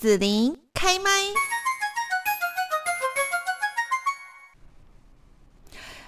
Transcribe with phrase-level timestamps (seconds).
[0.00, 1.10] 子琳开麦。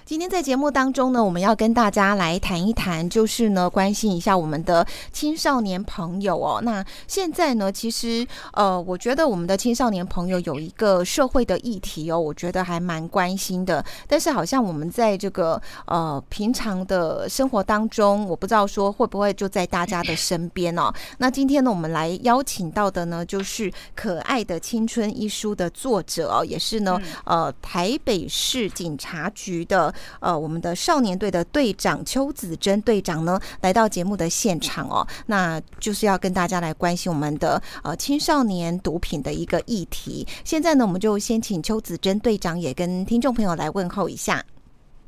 [0.05, 6.59] 今天在节目当中呢，我们要跟大家来谈一谈，就是呢，关心一下我们的青少年朋友哦。
[6.61, 13.83] 那现在呢，其实呃，我觉得我们的青少年朋友有一个社会的议题哦，我觉得还蛮关心的。
[14.05, 20.93] 但是好像我们在这个呃平常的生活当中，我不知道说会不会就在大家的身边哦。
[21.17, 29.92] 那今天呢，我们来邀请到的呢，就是《可爱的青春》一书的作者哦，也是呢呃台北市警察局的。
[30.19, 40.27] 呃，我们的少年队的队长邱子珍队长呢，来到节目的现场哦，那就是要跟大家来关心我们的呃青少年毒品的一个议题。
[40.43, 44.43] 现在呢，我们就先请邱子珍队长也跟听众朋友来问候一下。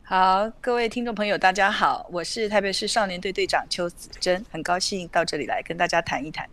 [0.03, 6.47] 好，各位听众朋友，大家好，我是台北市少年队队长邱子珍，很高兴到这里来跟大家谈一谈。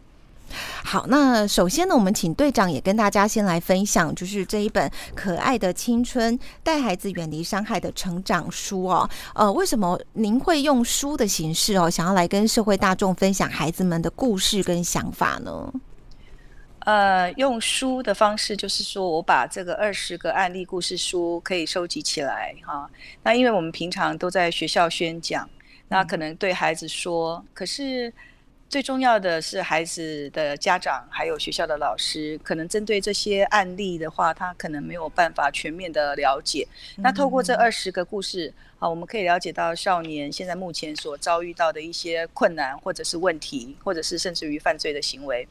[0.84, 9.08] 好，那首先呢，我们请队长也跟大家先来分享，就是这一本可爱的青春带孩子远离伤害的成长书哦。
[9.34, 15.72] 呃，为什么您会用书的形式哦，想要来跟社会大众分享孩子们的故事跟想法呢？
[16.80, 22.90] 呃，用书的方式，就是说我把这个二十个案例故事书可以收集起来哈。
[23.22, 25.48] 那因为我们平常都在学校宣讲，
[25.88, 28.12] 那可能对孩子说，可是。
[28.72, 36.66] 最重要的是孩子的家长，还有学校的老师，可能针对这些案例的话，他可能没有办法全面的了解。
[36.96, 45.46] 那透过这二十个故事，啊，我们可以了解到少年现在目前所遭遇到的一些困难，或者是问题，或者是甚至于犯罪的行为，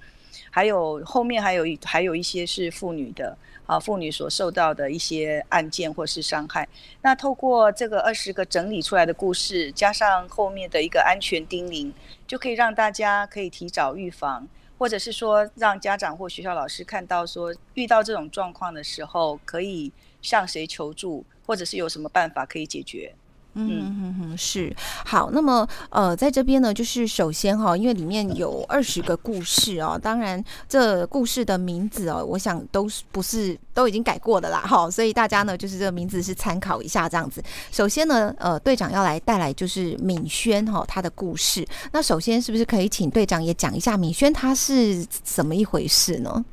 [0.51, 3.35] 还有后面还有一还有一些是妇女的。
[3.67, 6.67] 啊，妇女所受到的一些案件或是伤害，
[7.03, 11.89] 那透过这个二十个整理出来的故事，加上后面的一个安全叮咛，
[12.27, 14.45] 就可以让大家可以提早预防，
[14.77, 19.89] 或者是说让家长或学校老师看到说遇到这种状况的时候，可以
[20.21, 23.13] 向谁求助，或者是有什么办法可以解决。
[23.53, 24.73] 嗯哼哼，是
[25.05, 25.29] 好。
[25.31, 37.43] 那么呃，在这边呢，就是首先哈，因为里面有二十个故事哦，当然这故事的名字哦，我想都是不是都已经改过的啦哈，所以大家呢，就是这个名字是参考一下这样子。
[37.71, 41.67] 首先呢，呃，队长要来带来就是敏轩哈他的故事。
[41.91, 46.45] 那首先是不是可以请队长也讲一下敏轩他是怎么一回事呢？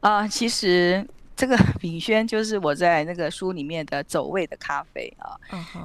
[0.00, 1.06] 啊，其实。
[1.38, 5.38] 这个 品轩就是我在那个书里面的走位的咖啡啊，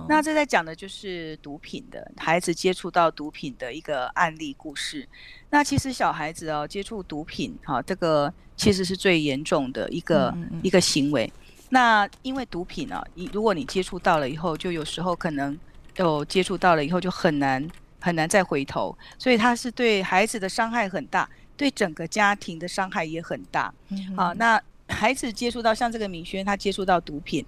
[0.09, 5.08] 那这在讲的就是毒品的孩子接触到毒品的一个案例故事。
[5.52, 11.31] 那其实小孩子哦接触毒品哈，这个其实是最严重的一个一个行为。
[11.70, 15.56] 那因为毒品啊，你如果你接触到了以后，就有时候可能
[15.97, 17.70] 有接触到了以后就很难
[18.02, 23.72] 很难再回头，所以它是对孩子的伤害很大，对整个家庭的伤害也很大。
[24.18, 24.59] 好，那。
[24.93, 27.45] 孩子接触到像这个米轩，他接触到毒品，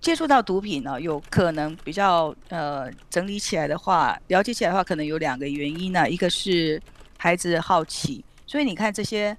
[0.00, 6.08] 接触到毒品呢，有可能比较呃整理起来的话，了解起来的话，可能有两个原因呢。
[6.08, 6.80] 一个是
[7.18, 9.36] 孩子好奇，所以你看这些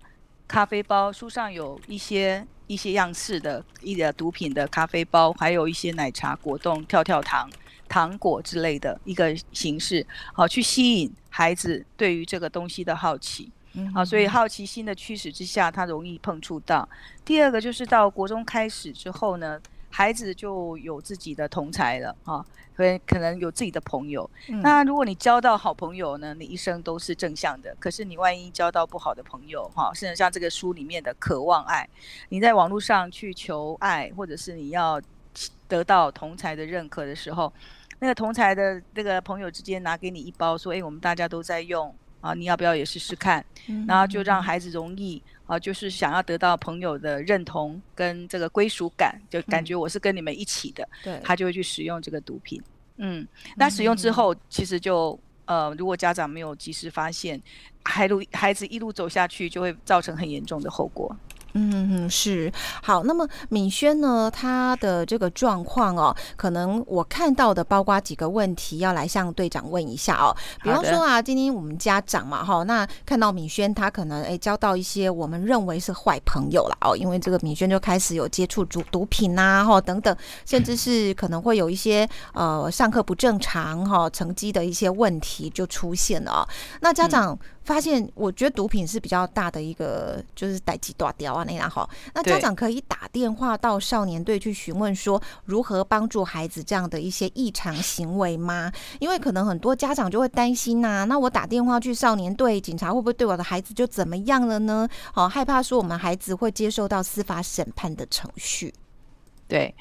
[0.47, 7.49] 咖啡包，书上有一些一些样式的一个毒品的咖啡包，还有一些奶茶、果冻、跳跳糖、
[7.87, 13.51] 糖果之类的一个形式，好去吸引孩子对于这个东西的好奇。
[13.93, 16.87] 啊，所以好奇心的驱使之下，他容易碰触到。
[17.25, 22.45] 第二个就是到国中开始之后呢，孩子就有自己的同才了啊，
[22.75, 24.29] 所以可能有自己的朋友。
[24.61, 27.75] 那如果你交到好朋友呢，你一生都是正向的。
[27.79, 31.87] 可是你万一交到不好的朋友，哈，甚至像这个书里面的渴望爱，
[32.29, 35.01] 你在网络上去求爱，或者是你要
[35.67, 37.51] 得到同才的认可的时候，
[37.99, 41.95] 那个同才的那个朋友之间拿给你一包，说，哎，我们大家都在用。
[42.23, 43.43] 啊，你要不要也试试看？
[43.85, 52.61] 然后就让孩子容易啊，就是想要得到朋友的认同跟这个归属感，就感觉我是跟你们一起的，对，他就会去使用这个毒品。
[52.95, 57.41] 嗯，那使用之后，其实就呃，如果家长没有及时发现，
[57.83, 61.13] 孩路孩子一路走下去，就会造成很严重的后果。
[61.53, 62.51] 嗯嗯是
[62.81, 64.29] 好，那么敏轩呢？
[64.33, 70.35] 他的这个状况哦，可能我看到的包括几个问题，要来向队长问一下哦。
[70.63, 80.15] 比方说啊，今天我们家长嘛哈，那看到敏轩他可能哎交到一些我们认为是坏朋友了哦，因为这个敏轩就开始有接触毒毒品呐哈等等，
[80.45, 86.47] 甚至是可能会有一些呃上课不正常哈成绩的一些问题就出现了。
[86.81, 91.89] 那家长发现，我觉得毒品是比较大的一个，就是逮鸡断掉啊那样哈。
[92.13, 98.71] 那家长可以打电话到少年队去询问说，如何帮助孩子这样的一些异常行为吗？
[98.99, 104.87] 因为可能很多家长就会担心呐，那我打电话去少年队，警察会不会对我的孩子就怎么样了呢？
[105.13, 108.73] 好，害怕说我们孩子会接受到司法审判的程序。
[109.47, 109.73] 对，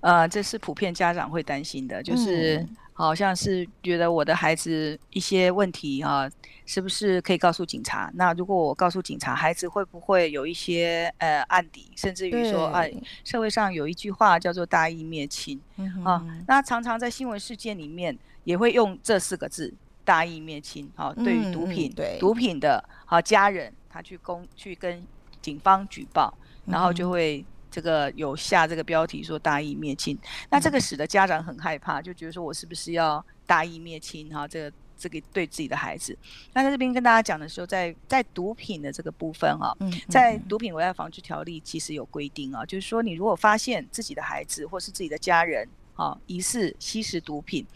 [0.00, 2.64] 呃，这是普遍家长会担心的，就是。
[2.96, 6.30] 好像是觉得我的孩子一些问题啊，
[6.64, 8.08] 是不是可以告诉警察？
[8.14, 12.92] 那如果我告诉警察，孩子会不会有一些呃案底，甚至于说，哎，
[13.24, 15.60] 社会上有一句话叫做“大义灭亲”
[16.04, 19.74] 啊，那常常在新闻事件里面也会用这四个字
[20.04, 21.12] “大义灭亲”啊。
[21.12, 25.04] 对于毒品，毒品的好家人，他去公去跟
[25.42, 26.32] 警方举报，
[26.66, 27.44] 然后就会。
[27.74, 30.16] 这个有下这个标题说大义灭亲，
[30.48, 34.46] 那这个使得家长很害怕，就觉得说我是不是要大义灭亲哈？
[34.46, 36.16] 这个这个对自己的孩子。
[36.52, 39.76] 那在这边跟大家讲的时候，在在毒品的这个部分哈，
[40.08, 47.66] 在毒品危害防治条例其实有规定啊，就是说你如果发现自己的孩子或是自己的家人啊疑似吸食毒品，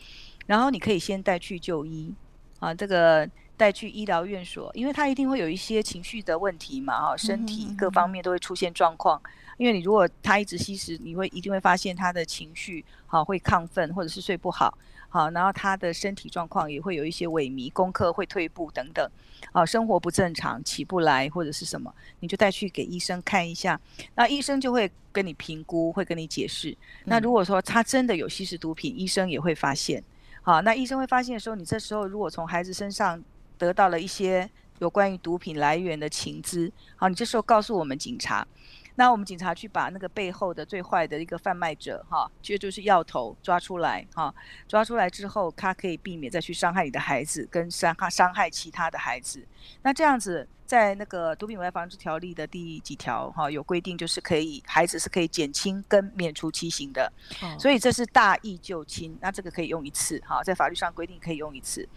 [0.47, 2.15] 然后你可以先带去就医
[2.61, 3.29] 啊，这个
[3.59, 9.21] 带去医疗院所，因为他一定会有一些情绪的问题嘛，哈，身体各方面都会出现状况。
[9.59, 14.73] 因为你如果他一直吸食，你会一定会发现他的情绪好会亢奋，或者是睡不好，
[15.09, 19.11] 好，然后他的身体状况也会有一些萎靡，功课会退步等等，
[19.51, 23.81] 啊，生活不正常，起不来或者是什么，你就带去给医生看一下，
[24.15, 26.77] 那医生就会跟你评估，会跟你解释。
[27.05, 30.01] 那如果说他真的有吸食毒品，医生也会发现，
[30.43, 33.21] 好，那医生会发现的时候，你这时候如果从孩子身上
[33.59, 38.47] 得到了一些有关于毒品来源的情资，好，你这时候告诉我们警察。
[38.95, 44.35] 那我们警察去把那个背后的最坏的一个贩卖者，哈，其实就是药头抓出来，哈，
[44.67, 49.47] 抓出来之后，他可以避免再去伤害你的孩子，跟伤害伤害其他的孩子。
[49.83, 50.49] 那这样子。
[50.69, 57.11] 在那个毒品危害防治条例的第几条哈有规定，就是可以孩子是可以减轻跟免除其刑的，
[57.59, 61.89] 所以这是大义救亲，那这个可以用一次哈，在法律上规定可以用一次。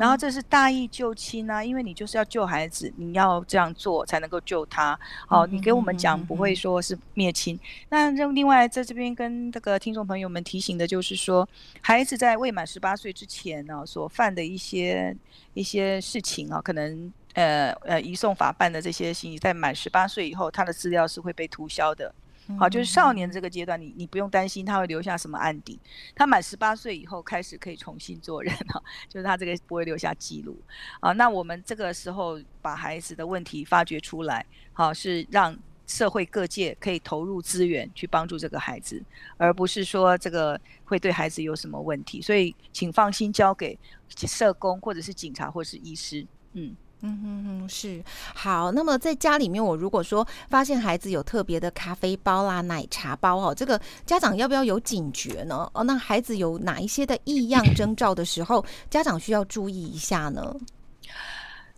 [0.00, 4.96] 然后这是大义救亲呢，因为你就是要救孩子，你要这样做才能够救他。
[5.26, 7.58] 好，你给我们讲不会说是灭亲。
[7.88, 11.48] 那另外在这边跟这个听众朋友们提醒的就是说，
[11.80, 15.16] 孩子在未满十八岁之前呢，所犯的一些
[15.54, 17.12] 一些事情啊，可能。
[17.34, 22.12] 呃呃，移送法办的这些信息，在满十八岁以后，他的资料是会被涂销的。
[22.58, 25.78] 好，就是少年这个阶段，你你不用担心他会留下什么案底。
[26.16, 30.60] 他满十八岁以后开始可以重新做人哈， 就是他这个不会留下记录。
[30.98, 35.56] 啊，那我们这个时候把孩子的问题发掘出来，好，是让
[35.86, 39.00] 社会各界可以投入资源去帮助这个孩子，
[39.36, 42.20] 而不是说这个会对孩子有什么问题。
[42.20, 43.78] 所以，请放心交给
[44.08, 46.74] 社工或者是警察或是医师，嗯。
[47.02, 48.02] 嗯哼哼，是
[48.34, 48.70] 好。
[48.72, 55.70] 那么在家里面，我如果说发现孩子有特别的咖啡包啦、奶茶包哦，这个家长要不要有警觉呢？
[55.72, 60.54] 哦，那孩子有哪一些的异样 征兆的时候，家长需要注意一下呢？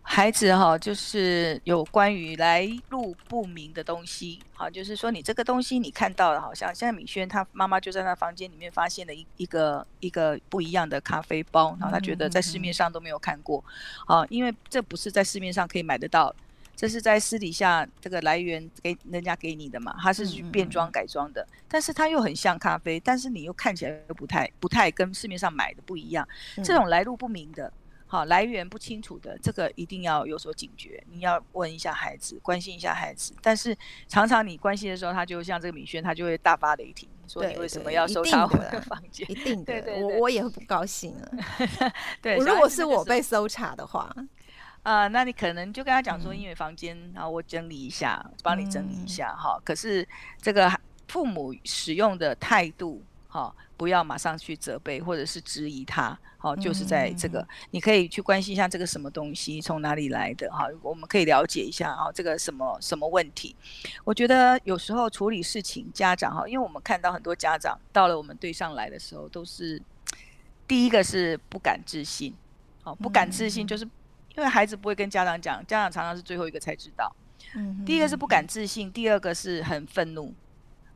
[0.04, 13.64] 孩子哈，就是有关于来路不明的东西，好，就是说你这个东西你看到了，好像现在敏轩他妈妈就在他房间里面发现了一一个一个不一样的咖啡包，然后他觉得在市面上都没有看过，
[14.06, 16.34] 好，因为这不是在市面上可以买得到，
[16.76, 27.72] 这是在私底下这个来源给人家给你的嘛，他是去变装改装的，但是它又很像咖啡，但是你又看起来又不太不太跟市面上买的不一样，这种来路不明的。
[28.12, 33.34] 好，来源不清楚的这个一定要有所警觉，你要问一下孩子，关心一下孩子。
[33.40, 33.74] 但是
[34.06, 39.26] 常常你关心的时候，他就像这个米轩，他就会大发雷霆，说你为什么要搜查我的房间？
[39.30, 41.32] 一定 的，我我也会不高兴了。
[42.20, 44.14] 对，如果是我被搜查的话，
[44.82, 49.58] 啊，那你可能就跟他讲说，因为房间，然后我整理一下，帮你整理一下哈。
[49.64, 50.06] 可是
[50.38, 50.70] 这个
[51.08, 53.02] 父母使用的态度。
[53.26, 56.16] 好，不要马上去责备或者是质疑他。
[56.38, 60.48] 好，就是在这个，你可以去关心一下这个什么东西从哪里来的。
[60.52, 63.56] 哈，我们可以了解一下啊，这个什么什么问题？
[64.04, 69.82] 我觉得有时候处理事情，家长哈，因为我们看到很多家长到了我们队上来的时候，都是
[70.68, 72.32] 第一个是不敢置信。
[72.84, 73.84] 好，不敢置信，就是
[74.36, 77.12] 因为孩子不会跟家长讲，家长常常是最后一个才知道。
[77.56, 80.32] 嗯，第一个是不敢置信，第二个是很愤怒。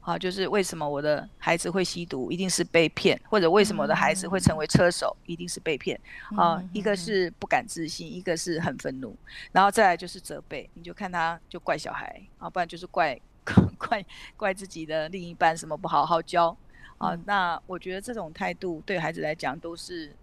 [0.06, 6.00] 啊，就是为什么我的孩子会吸毒，一定是被骗，或者为什么我的孩子会成为车手，一定是被骗。
[6.36, 9.16] 啊，一个是不敢自信，一个是很愤怒，
[9.50, 13.18] 然后再来就是责备，你就看他就怪小孩，啊，不然就是怪
[13.76, 16.56] 怪怪自己的另一半什么不好好教。
[16.98, 20.14] 啊，那我觉得这种态度对孩子来讲都是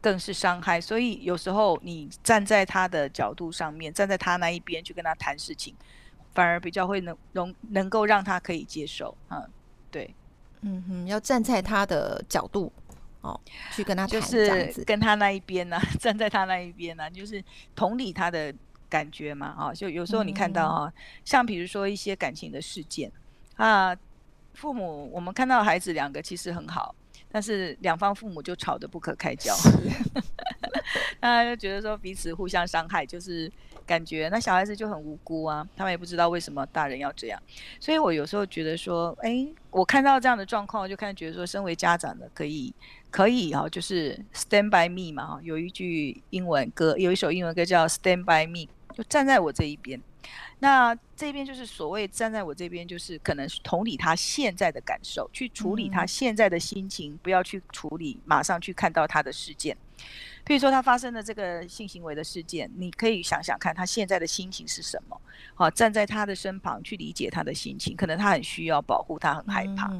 [0.00, 0.80] 更是伤害。
[0.80, 5.74] 所以有时候你站在他的角度上面，站在他那一边去跟他谈事情，
[6.34, 9.16] 反而比较会能容能够让他可以接受。
[9.30, 9.48] 嗯，
[9.90, 10.14] 对，
[10.62, 12.72] 嗯哼，要站在他的角度
[13.20, 13.40] 哦，
[13.72, 17.42] 去跟他就是跟他那一边呢， 站在他那一边呢，就是
[17.74, 18.54] 同理他的
[18.88, 19.54] 感觉嘛。
[19.58, 20.92] 啊，就有时候你看到啊，
[21.24, 23.10] 像比如说一些感情的事件
[23.56, 23.96] 啊。
[24.54, 26.92] 父母，我们看到孩子两个其实很好，
[27.30, 29.54] 但是两方父母就吵得不可开交，
[31.20, 33.50] 大家就觉得说彼此互相伤害，就是
[33.86, 37.42] 感觉那小孩子就很无辜啊，他们也不知道为什么大人要这样，
[37.78, 42.74] 所以我有时候觉得说，哎，我看到这样的状况，就看觉得说，身为家长的可以
[43.10, 50.00] 可以哈，就是 Stand by me 嘛哈，有一句英文歌，有一首英文歌叫 Stand by me，就站在我这一边。
[50.62, 59.74] 那这边就是所谓站在我这边，就是可能是同理他现在的感受，去处理他现在的心情，不要去处理马上去看到他的事件。
[60.46, 65.20] 譬如说他发生的这个性行为的事件，你可以想想看他现在的心情是什么。
[65.54, 69.90] 好，站在他的身旁去理解他的心情，可能他很需要保护，他很害怕。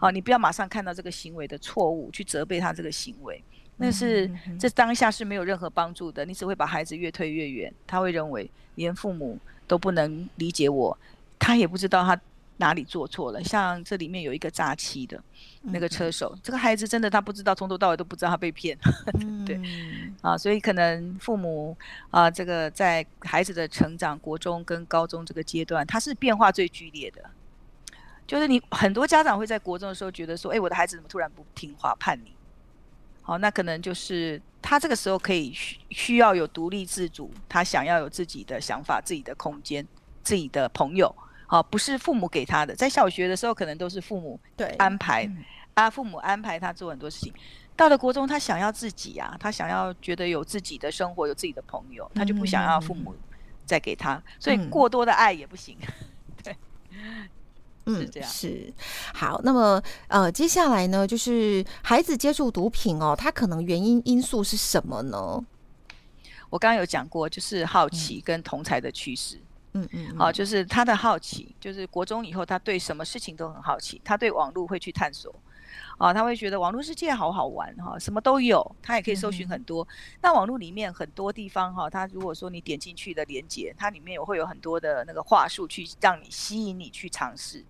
[0.00, 3.42] 好，你不要马上看到这个行为的错误去责备他这个行为，
[3.76, 7.72] 那是这当下是没有任何帮助的，你只会把孩子越推越远。
[7.86, 9.38] 他会认为连父母。
[9.68, 10.98] 都不能理解我，
[11.38, 12.20] 他也不知道他
[12.62, 13.42] 哪里做错了。
[13.42, 15.22] 像这里面有一个诈欺的
[15.62, 18.78] 那个车手，这个孩子真的他不知道，从头到尾都不知道他被骗。
[19.44, 19.60] 对，
[20.20, 21.76] 啊，所以可能父母
[22.10, 27.22] 啊，这个在孩子的成长，国中跟高中这个阶段，他是变化最剧烈的。
[28.26, 32.32] 就是你很多家长会在国中的时候觉得说，哎，我的孩子怎么突然不听话、叛逆？
[33.22, 34.40] 好，那可能就是。
[34.64, 39.84] 他这个时候可以需需要有独立自主，他想要有自己的想法、自己的空间、
[40.22, 41.12] 自己的朋友，
[41.52, 42.74] 好，不是父母给他的。
[42.74, 45.30] 在小学的时候，可能都是父母对安排
[45.74, 47.30] 啊，父母安排他做很多事情。
[47.76, 53.14] 到了国中，他想要自己啊，他想要觉得有自己的生活、有自己的朋友，他就不想要父母
[53.66, 55.76] 再给他，所以过多的爱也不行。
[56.42, 56.56] 对。
[57.84, 58.72] 嗯，这样是
[59.12, 59.38] 好。
[59.44, 65.44] 那么，呃，接下来呢，就是孩子接触毒品哦，他可能原因因素是什么呢？
[66.48, 69.36] 我刚刚有讲过，就是好奇跟同才的趋势。
[69.36, 69.42] 嗯
[69.74, 75.34] 嗯嗯，好，就是他的好奇，就是国中以后，他对什么事情都很好奇，他对网络会去探索。
[75.96, 79.86] 啊，他会觉得网络世界好好玩哈，什么都有，他也可以搜寻很多。
[80.20, 87.64] 那网络里面很多地方哈，他如果说你点进去的连接，它里面有会有很多的那个话术去让你吸引你去尝试。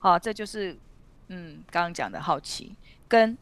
[0.00, 0.76] 好，这就是
[1.28, 2.76] 嗯刚刚讲的好奇
[3.08, 3.36] 跟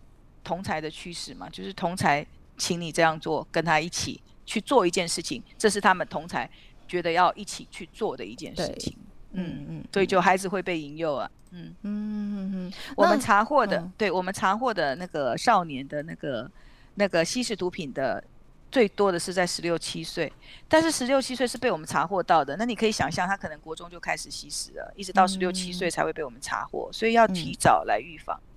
[0.45, 2.25] 同才的趋势嘛，就是同才
[2.57, 6.49] 请你这样做，跟他一起去做一件事情，这是他们同才
[6.91, 8.97] 觉得要一起去做的一件事情。
[9.33, 11.31] 嗯嗯，所以就孩子会被引诱啊。
[11.53, 16.51] 嗯嗯嗯，我们查获的，对我们查获的那个少年的那个
[16.97, 18.23] 那个吸食毒品的。
[18.73, 20.33] 最多的是在十六七岁，
[20.69, 22.57] 但是十六七岁是被我们查获到的。
[22.57, 28.39] 那你可以想象，他可能国中就开始吸食了，一直到十六七岁才会被我们查获，所以要提早来预防。
[28.39, 28.50] 嗯，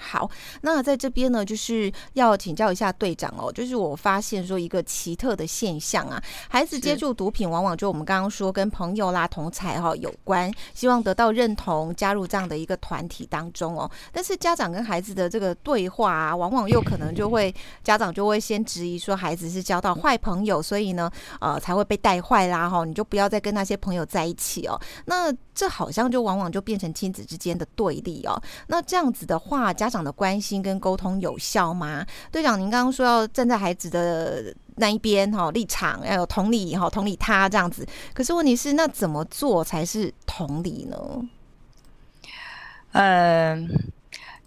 [0.00, 0.30] 好，
[0.62, 3.52] 那在这边呢，就是要请教一下队长哦。
[3.52, 13.90] 就是我发现说一个奇特的现象啊，孩子接触毒品，往往就我们刚刚说跟朋友啦、同才哈有关，希望得到认同，加入这样的一个团体当中哦。
[14.12, 22.84] 但是家长跟孩子的这个对话啊，往往又可能就会家长就会先质疑说，孩子是交到坏朋友，所以呢，呃，才会被带坏啦哈。
[22.84, 24.80] 你就不要再跟那些朋友在一起哦。
[25.06, 28.40] 那这好像就往往就变成亲子之间的对立哦。
[28.68, 29.55] 那这样子的话。
[29.56, 32.04] 话家长的关心跟沟通有效吗？
[32.30, 37.86] 队长，您刚刚说要站在孩子的那一边哈，立场要有同理哈，同理他这样子。
[38.12, 40.96] 可是问题是，那怎么做才是同理呢？
[42.92, 43.68] 嗯，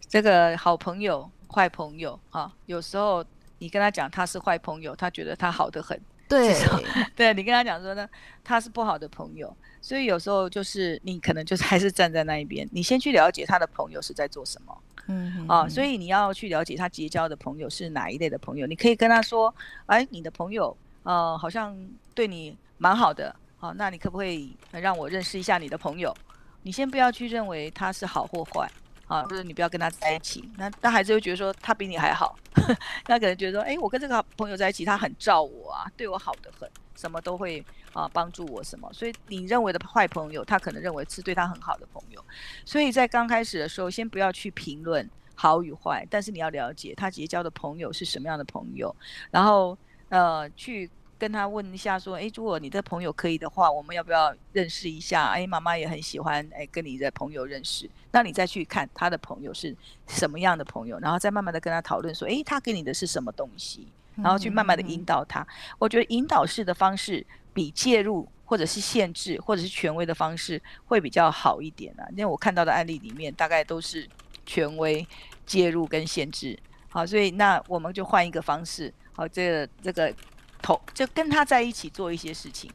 [0.08, 3.24] 这个好朋友、坏朋友哈，有时候
[3.58, 6.00] 你跟他讲他是坏朋友，他觉得他好的很。
[6.28, 6.56] 对，
[7.16, 8.08] 对你跟他讲说呢，
[8.44, 9.52] 他是不好的朋友，
[9.82, 14.78] 所以有时候就是你可能就是还是站在那一边，你先去了解他的朋友是在做什么，
[15.12, 19.54] 嗯，啊，所以你要去了解他结交的朋友是哪一类的朋友，你可以跟他说，
[19.88, 21.76] 哎，你的朋友呃好像
[22.14, 26.16] 对你蛮好的，好，那你可不可以让我认识一下你的朋友？
[26.62, 28.70] 你先不要去认为他是好或坏。
[29.10, 32.38] 啊，或者你不要跟他在一起，那那孩子会觉得说他比你还好，
[33.10, 42.24] 那可能觉得说，哎，我跟这个朋友在一起，他很照我啊，对我好的很，什么都会啊帮助我什么，所以你认为的坏朋友，他可能认为是对他很好的朋友，
[42.64, 48.96] 所以在刚开始的时候，先不要去评论好与坏，但是你要了解他结交的朋友是什么样的朋友，
[49.32, 49.76] 然后
[50.10, 50.88] 呃去
[51.20, 55.26] 跟他问一下，说，哎，如果你的朋友可以的话，我们要不要认识一下？
[55.26, 57.90] 哎，妈妈也很喜欢，哎，跟你的朋友认识。
[58.12, 59.76] 那你再去看他的朋友是
[60.08, 63.86] 什么样的朋友，然后再慢慢的跟他讨论说，哎，他给你的是什么东西，
[64.16, 65.46] 然后去慢慢的引导他。
[65.78, 72.08] 我觉得引导式的方式比介入或者是限制或者是权威的方式会比较好一点啊。
[72.12, 74.08] 因为我看到的案例里面，大概都是
[74.46, 75.06] 权威
[75.46, 76.58] 介入跟限制。
[76.90, 78.92] 好，所以那我们就换一个方式。
[79.14, 80.14] 好，这个这个
[80.62, 82.72] 头就跟他在一起做一些事情。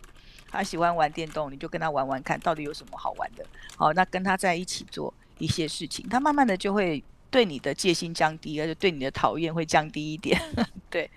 [0.50, 3.44] 他喜欢玩电动，你就跟他玩玩看，到底有什么好玩的。
[3.76, 10.40] 好，那跟他在一起做一些事情，他慢慢的就会对你的戒心降低，而且对你的讨厌会降低一点。
[10.88, 11.10] 对。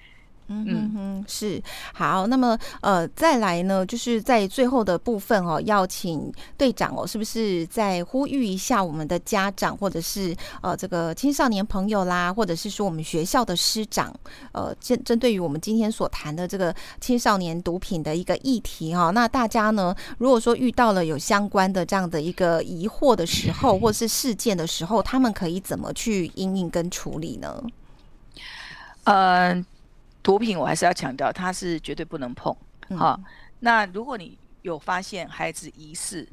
[0.49, 1.61] 嗯嗯嗯，是
[1.93, 2.25] 好。
[2.27, 14.13] 那么呃，再来呢，就是在最后的部分哦，要请队长哦，是不是再呼吁一下我们的家长，或者是呃这个青少年朋友啦，或者是说我们学校的师长，
[14.53, 27.63] 呃，针针对于我们今天所谈的这个青少年毒品的一个议题哈，那大家呢，如果说遇到了有相关的这样的一个疑惑的时候，或是事件的时候，他们可以怎么去应应跟处理呢？
[29.03, 29.65] 嗯。
[30.27, 32.53] 毒品我还是要强调，它是绝对不能碰。
[32.97, 33.17] 好，
[33.61, 36.27] 那如果你有发现孩子疑似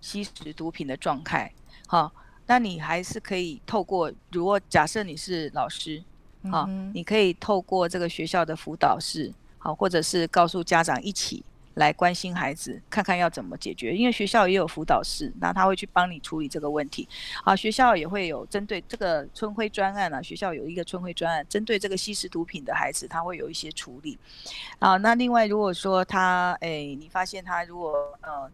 [0.00, 1.52] 吸食毒品的状态，
[1.86, 2.10] 好，
[2.46, 6.02] 那你还是可以透过，如果假设你是老师，
[6.50, 11.44] 好，你可以透过这个学校的辅导室，好，或者是告诉家长一起。
[11.76, 13.94] 来关心孩子，看看要怎么解决。
[13.94, 17.06] 因为学校也有辅导室，那他会去帮你处理这个问题。
[17.44, 24.18] 啊，学校也会有针对这个春晖专案啊，学校有一个春晖专案，针对这个吸食毒品的孩子，他会有一些处理。
[24.78, 27.92] 啊，那另外如果说他，哎，你发现他如果
[28.22, 28.50] 呃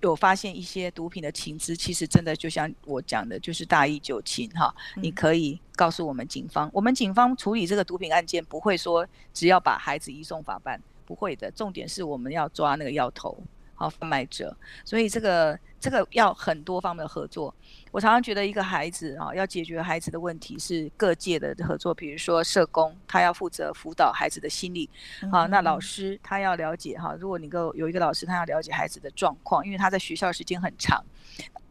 [0.00, 4.74] 有发现一些毒品的情资，其实真的就像我讲的，就是大义救亲哈。
[4.94, 10.80] 你可以告诉我们警方，我们警方处理这个毒品案件，不会说只要把孩子移送法办。
[11.06, 13.42] 不会的，重点是我们要抓那个药头，
[13.74, 17.54] 好贩卖者，所以这个这个要很多方面的合作。
[17.92, 24.90] 我常常觉得一个孩子啊，要解决孩子的问题是各界的合作，比如说社工，他要负责辅导孩子的心理，
[25.30, 31.02] 好，那老师他要了解哈，如果你够有一个老师，他要了解孩子的状况，因为他在学校时间很长，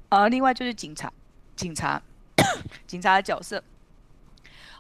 [0.10, 1.12] 呃，另外就是警察，
[1.56, 2.02] 警察，
[2.88, 3.62] 警察的角色。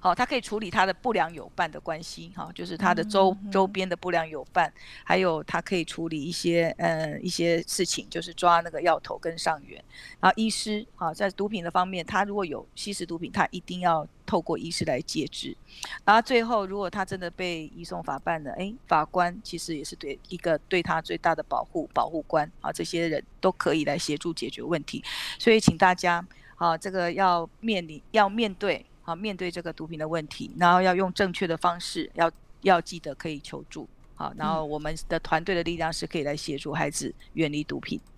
[0.05, 4.71] 好，他可以处理他的不良友伴的关系，哈，就是他的周周边的不良友伴，
[5.03, 9.83] 还有他可以处理一些呃一些事情，就是抓那个药头跟上源。
[10.19, 15.57] 然后医师，啊，在毒品的方面，他如果有吸食毒品，他一定要透过医师来戒治。
[16.03, 25.03] 然后最后，如果他真的被移送法办了，哎，法官其实也是对一个对他最大的保护，保护官啊，这些人都可以来协助解决问题。
[25.39, 26.23] 所以，请大家，
[26.57, 28.85] 啊，这个要面临要面对。
[29.05, 33.87] 好，面对这个毒品的问题，然后要用正确的方式，要要记得可以求助。
[34.15, 37.99] 好，然后我们的团队的力量是可以来协助孩子远离毒品。
[37.99, 38.14] 嗯，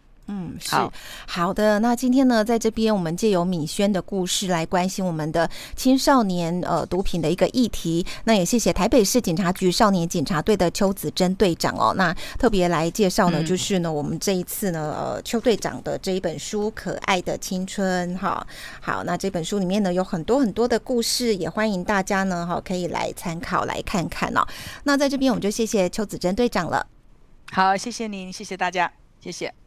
[0.59, 0.75] 是
[1.27, 1.79] 好的。
[1.79, 8.05] 那今天呢，在这边我们借由敏轩的故事来关心我们的青少年呃毒品的一个议题。
[8.25, 11.93] 那也谢谢台北市警察局少年警察队的邱子珍队长哦。
[11.95, 18.45] 那特别来介绍呢，就是呢，我们这一次呢，呃，邱队长的这一本书《可爱的青春》哈。
[18.81, 24.45] 好，那这本书里面呢，有很多很多的故事，也欢迎大家呢，哈，可以来参考来看看哦。
[24.83, 26.85] 那在这边我们就谢谢邱子珍队长了。
[27.51, 29.66] 好，谢谢您，谢谢大家，谢谢。